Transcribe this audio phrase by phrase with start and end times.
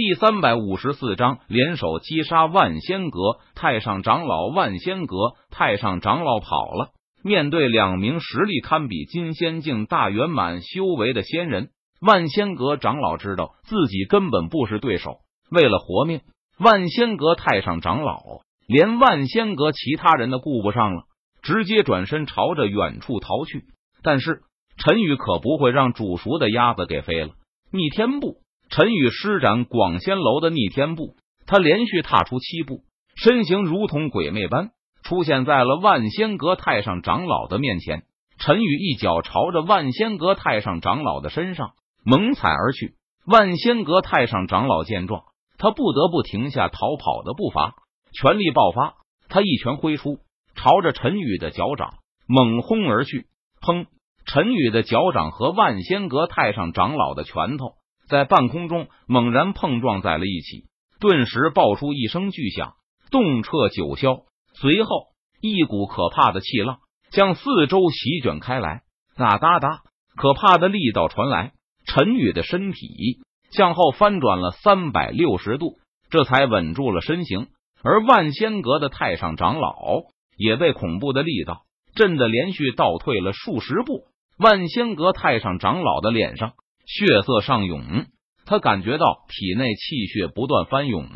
[0.00, 3.18] 第三百五十四章联手击杀万仙阁
[3.56, 4.46] 太上长老。
[4.46, 5.16] 万仙阁
[5.50, 6.90] 太上长老跑了。
[7.24, 15.16] 面对两名实力堪比金仙境大圆满修为的仙人，万仙阁长老知道自己根本不是对手。
[15.50, 16.20] 为了活命，
[16.60, 18.22] 万仙阁太上长老
[18.68, 21.06] 连万仙阁其他人都顾不上了，
[21.42, 23.64] 直接转身朝着远处逃去。
[24.04, 24.42] 但是
[24.76, 27.30] 陈宇可不会让煮熟的鸭子给飞了。
[27.72, 28.36] 逆天步。
[28.70, 31.16] 陈宇施展广仙楼的逆天步，
[31.46, 32.82] 他连续踏出七步，
[33.16, 34.70] 身形如同鬼魅般
[35.02, 38.02] 出现在了万仙阁太上长老的面前。
[38.38, 41.72] 陈宇一脚朝着万仙阁太上长老的身上
[42.04, 42.94] 猛踩而去。
[43.26, 45.24] 万仙阁太上长老见状，
[45.58, 47.74] 他不得不停下逃跑的步伐，
[48.12, 48.94] 全力爆发。
[49.28, 50.18] 他一拳挥出，
[50.54, 51.94] 朝着陈宇的脚掌
[52.26, 53.26] 猛轰而去。
[53.60, 53.86] 砰！
[54.24, 57.72] 陈宇的脚掌和万仙阁太上长老的拳头。
[58.08, 60.64] 在半空中猛然碰撞在了一起，
[60.98, 62.74] 顿时爆出一声巨响，
[63.10, 64.22] 动彻九霄。
[64.54, 64.90] 随后，
[65.40, 66.78] 一股可怕的气浪
[67.10, 68.82] 向四周席卷开来，
[69.16, 69.82] 哒哒哒，
[70.16, 71.52] 可怕的力道传来。
[71.86, 75.78] 陈宇的身体向后翻转了三百六十度，
[76.10, 77.48] 这才稳住了身形。
[77.82, 79.74] 而万仙阁的太上长老
[80.36, 81.62] 也被恐怖的力道
[81.94, 84.02] 震得连续倒退了数十步。
[84.38, 86.54] 万仙阁太上长老的脸上。
[86.88, 88.06] 血色上涌，
[88.46, 91.06] 他感觉到体内气血不断翻涌，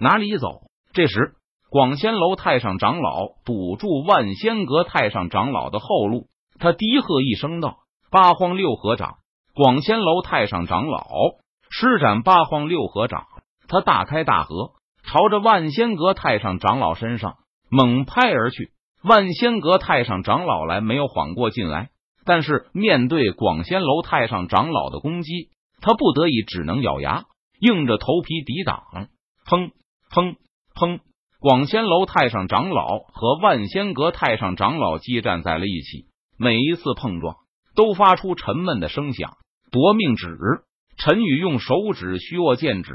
[0.00, 0.62] 哪里走？
[0.92, 1.36] 这时，
[1.70, 6.26] 广仙楼太上长老堵住万仙阁太上长老的后路，
[6.58, 7.78] 他低喝一声道
[8.10, 9.18] ：“八荒六合掌！”
[9.54, 11.06] 广仙楼太上长老
[11.70, 13.26] 施展八荒六合掌，
[13.68, 14.72] 他大开大合，
[15.04, 17.36] 朝着万仙阁太上长老身上
[17.70, 18.72] 猛拍而去。
[19.04, 21.90] 万仙阁太上长老来没有缓过劲来。
[22.24, 27.24] 但是面对广仙楼太上长老的攻击，他不得已只能咬牙，
[27.60, 29.08] 硬着头皮抵挡。
[29.44, 29.70] 砰
[30.10, 30.36] 砰
[30.74, 31.00] 砰！
[31.40, 36.06] 广仙楼太上长老和万仙阁太上长老激战在了一起，
[36.38, 37.36] 每一次碰撞
[37.74, 39.36] 都发出沉闷的声响。
[39.72, 40.28] 夺命指！
[40.98, 42.94] 陈宇用手指虚握剑指，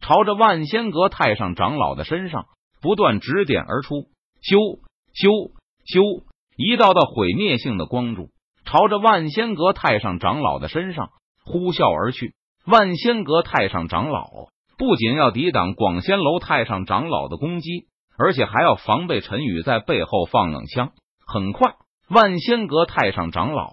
[0.00, 2.46] 朝着万仙阁太上长老的身上
[2.80, 4.08] 不断指点而出。
[4.42, 4.80] 咻
[5.14, 5.52] 咻
[5.86, 6.24] 咻！
[6.56, 8.30] 一道道毁灭性的光柱。
[8.66, 11.10] 朝着万仙阁太上长老的身上
[11.44, 12.34] 呼啸而去。
[12.66, 14.28] 万仙阁太上长老
[14.76, 17.86] 不仅要抵挡广仙楼太上长老的攻击，
[18.18, 20.90] 而且还要防备陈宇在背后放冷枪。
[21.24, 21.76] 很快，
[22.08, 23.70] 万仙阁太上长老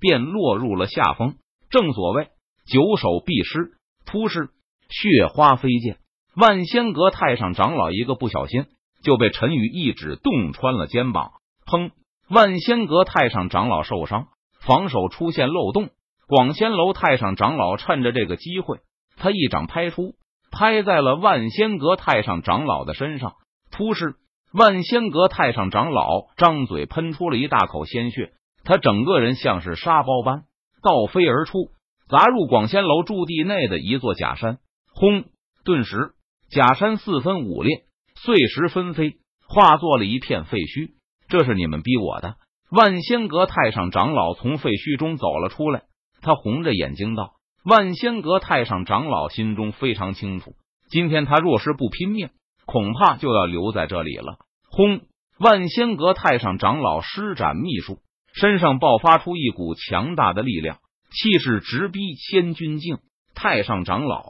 [0.00, 1.34] 便落入了下风。
[1.68, 2.28] 正所谓
[2.66, 3.72] 久守必失，
[4.06, 4.50] 突施
[4.88, 5.98] 血花飞溅。
[6.36, 8.66] 万仙阁太上长老一个不小心
[9.02, 11.32] 就被陈宇一指洞穿了肩膀。
[11.66, 11.90] 砰！
[12.28, 14.28] 万仙阁太上长老受伤。
[14.66, 15.90] 防守出现漏洞，
[16.26, 18.80] 广仙楼太上长老趁着这个机会，
[19.16, 20.16] 他一掌拍出，
[20.50, 23.34] 拍在了万仙阁太上长老的身上。
[23.70, 24.16] 突施，
[24.52, 28.32] 万仙阁太上长老张嘴喷出了一大口鲜血，
[28.64, 30.42] 他整个人像是沙包般
[30.82, 31.70] 倒飞而出，
[32.08, 34.58] 砸入广仙楼驻地内的一座假山。
[34.92, 35.24] 轰！
[35.64, 36.12] 顿时
[36.50, 37.84] 假山四分五裂，
[38.14, 39.18] 碎石纷飞，
[39.48, 40.92] 化作了一片废墟。
[41.28, 42.36] 这是你们逼我的。
[42.70, 45.84] 万仙阁太上长老从废墟中走了出来，
[46.20, 47.34] 他红着眼睛道
[47.64, 50.54] ：“万仙阁太上长老心中非常清楚，
[50.90, 52.30] 今天他若是不拼命，
[52.64, 54.38] 恐怕就要留在这里了。”
[54.68, 55.02] 轰！
[55.38, 57.98] 万仙阁太上长老施展秘术，
[58.34, 60.78] 身上爆发出一股强大的力量，
[61.10, 62.98] 气势直逼千钧境。
[63.34, 64.24] 太上长老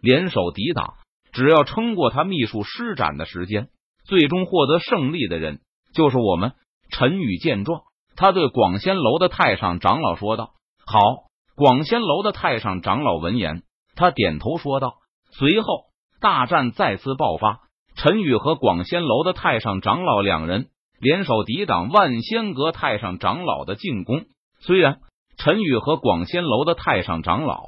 [0.00, 0.94] 联手抵挡，
[1.30, 3.68] 只要撑过他秘术施展的时间，
[4.06, 5.60] 最终获得胜利的人
[5.94, 6.52] 就是我们。
[6.90, 7.82] 陈宇见状，
[8.16, 10.50] 他对广仙楼的太上长老说道
[10.86, 11.26] ：“好。”
[11.56, 13.62] 广仙楼的太上长老闻言，
[13.94, 14.96] 他点头说道。
[15.30, 15.84] 随后，
[16.20, 17.60] 大战再次爆发。
[17.94, 20.66] 陈宇和广仙楼的太上长老两人
[21.00, 24.26] 联手抵挡万仙阁太上长老的进攻。
[24.60, 24.98] 虽然
[25.38, 27.64] 陈宇和广仙楼的太上长老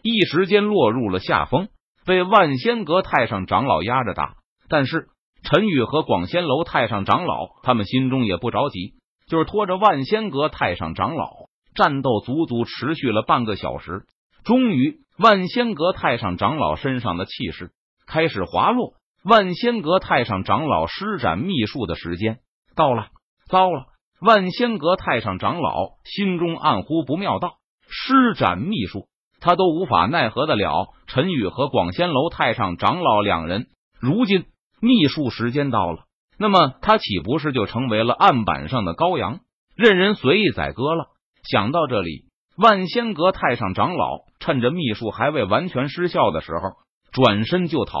[0.00, 1.68] 一时间落入了下风，
[2.06, 4.36] 被万仙阁太上长老压着打，
[4.68, 5.08] 但是。
[5.44, 8.94] 陈宇和广仙楼太上长老他们心中也不着急，
[9.28, 11.28] 就是拖着万仙阁太上长老
[11.74, 14.06] 战斗，足足持续了半个小时。
[14.42, 17.72] 终于，万仙阁太上长老身上的气势
[18.06, 18.94] 开始滑落。
[19.22, 22.38] 万仙阁太上长老施展秘术的时间
[22.74, 23.08] 到了，
[23.48, 23.86] 糟了！
[24.20, 27.54] 万仙阁太上长老心中暗呼不妙，道
[27.88, 29.08] ：“施展秘术，
[29.40, 33.66] 他都无法奈何得了陈宇和广仙楼太上长老两人。
[34.00, 34.46] 如今。”
[34.84, 36.04] 秘术时间到了，
[36.38, 39.40] 那么他岂不是就成为了案板上的羔羊，
[39.74, 41.06] 任人随意宰割了？
[41.42, 42.26] 想到这里，
[42.58, 46.72] 万仙阁太上长老趁着秘术还未完全失效的时候，
[47.12, 47.98] 转身就逃。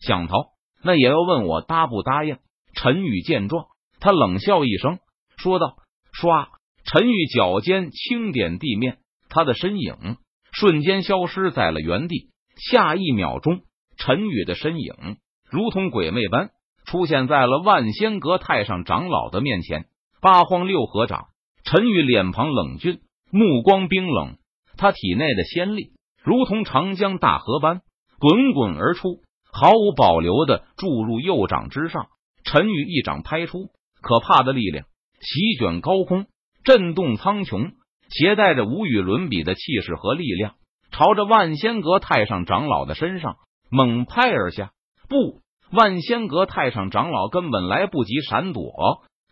[0.00, 0.34] 想逃，
[0.82, 2.36] 那也要问我答不答应。
[2.74, 3.64] 陈宇见状，
[3.98, 4.98] 他冷笑一声，
[5.38, 5.76] 说道
[6.12, 6.48] ：“唰！”
[6.84, 8.98] 陈宇脚尖轻点地面，
[9.30, 10.18] 他的身影
[10.52, 12.28] 瞬间消失在了原地。
[12.70, 13.62] 下一秒钟，
[13.96, 15.16] 陈宇的身影
[15.50, 16.50] 如同鬼魅般
[16.84, 19.86] 出现在了万仙阁太上长老的面前。
[20.20, 21.26] 八荒六合掌，
[21.64, 23.00] 陈宇脸庞冷峻，
[23.30, 24.38] 目光冰冷，
[24.76, 27.82] 他体内的仙力如同长江大河般
[28.18, 29.20] 滚滚而出，
[29.52, 32.06] 毫无保留的注入右掌之上。
[32.44, 33.70] 陈宇一掌拍出，
[34.00, 34.86] 可怕的力量
[35.20, 36.26] 席卷高空。
[36.64, 37.74] 震动苍穹，
[38.08, 40.54] 携带着无与伦比的气势和力量，
[40.90, 43.36] 朝着万仙阁太上长老的身上
[43.70, 44.72] 猛拍而下。
[45.08, 48.72] 不，万仙阁太上长老根本来不及闪躲，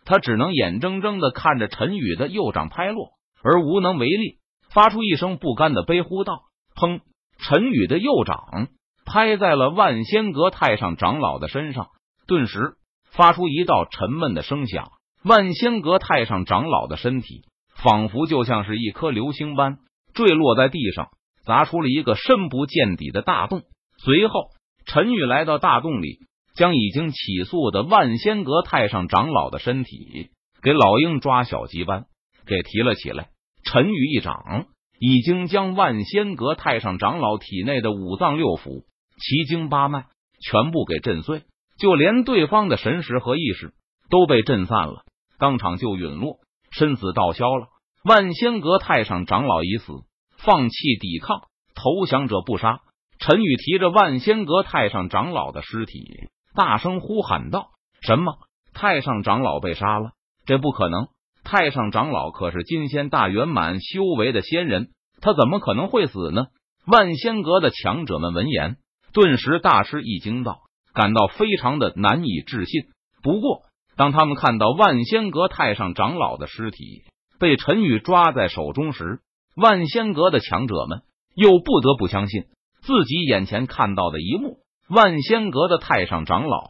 [0.05, 3.09] 他只能眼睁睁的看着陈宇的右掌拍落，
[3.43, 4.37] 而无能为力，
[4.69, 6.43] 发出一声不甘的悲呼道
[6.75, 7.01] ：“砰！”
[7.37, 8.69] 陈宇的右掌
[9.05, 11.87] 拍在了万仙阁太上长老的身上，
[12.27, 12.75] 顿时
[13.11, 14.89] 发出一道沉闷的声响。
[15.23, 17.43] 万仙阁太上长老的身体
[17.75, 19.79] 仿佛就像是一颗流星般
[20.13, 21.09] 坠落在地上，
[21.45, 23.63] 砸出了一个深不见底的大洞。
[23.97, 24.49] 随后，
[24.85, 26.19] 陈宇来到大洞里，
[26.55, 30.29] 将已经起诉的万仙阁太上长老的身体
[30.61, 32.05] 给老鹰抓小鸡般
[32.45, 33.29] 给提了起来。
[33.63, 34.67] 陈宇一掌
[34.99, 38.85] 已经将万仙阁太上长老体内的五脏六腑、
[39.19, 40.05] 奇经八脉
[40.39, 41.43] 全部给震碎，
[41.79, 43.73] 就连对方的神识和意识
[44.09, 45.03] 都被震散了。
[45.39, 46.37] 当场就陨落，
[46.71, 47.67] 身死道消了。
[48.03, 49.91] 万仙阁太上长老已死，
[50.37, 51.41] 放弃抵抗，
[51.73, 52.81] 投降者不杀。
[53.25, 57.69] 陈宇提着万仙阁太上长老的尸体，大声呼喊道
[58.05, 58.35] ：“什么？
[58.71, 60.11] 太上长老被杀了？
[60.45, 61.07] 这不可能！
[61.43, 64.89] 太上长老可是金仙大圆满修为的仙人，
[65.21, 66.45] 他怎么可能会死呢？”
[66.85, 68.75] 万仙阁的强者们闻言，
[69.11, 70.59] 顿时大吃一惊，道
[70.93, 72.83] ：“感到非常的难以置信。”
[73.23, 73.61] 不过。
[73.97, 77.05] 当他们看到万仙阁太上长老的尸体
[77.39, 79.21] 被陈宇抓在手中时，
[79.55, 81.01] 万仙阁的强者们
[81.33, 82.43] 又不得不相信
[82.85, 86.61] 自己眼前看到的一幕：万仙阁的太上长老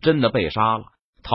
[0.00, 0.84] 真的被杀了。
[1.24, 1.34] 逃，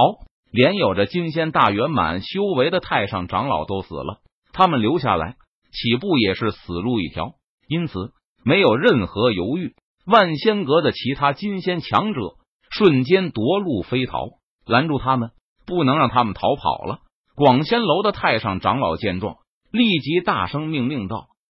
[0.49, 4.21] 连有着金仙大圆满修为的太上长老都死了，
[4.53, 5.35] 他们留下来
[5.71, 7.33] 岂不也是死路一条？
[7.67, 8.13] 因此，
[8.45, 9.75] 没有任何犹豫，
[10.05, 12.21] 万仙阁的其他金仙强者
[12.69, 14.29] 瞬间夺路飞逃。
[14.65, 15.31] 拦住他们，
[15.65, 16.99] 不能让他们逃跑了。
[17.35, 19.35] 广仙楼的太上长老见状，
[19.71, 21.27] 立即大声命令道：“